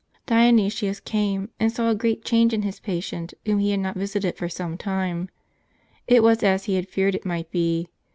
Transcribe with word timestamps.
Dionysius 0.25 0.99
came, 0.99 1.49
and 1.59 1.71
saw 1.71 1.91
a 1.91 1.95
great 1.95 2.25
change 2.25 2.55
in 2.55 2.63
his 2.63 2.79
patient, 2.79 3.35
whom 3.45 3.59
he 3.59 3.69
had 3.69 3.81
not 3.81 3.95
visited 3.95 4.35
for 4.35 4.49
some 4.49 4.75
time. 4.75 5.29
It 6.07 6.23
was 6.23 6.41
as 6.41 6.63
he 6.63 6.73
had 6.73 6.89
feared 6.89 7.13
it 7.13 7.23
might 7.23 7.51
be. 7.51 7.87